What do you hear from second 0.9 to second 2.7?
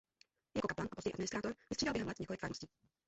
a později administrátor vystřídal během let několik farností.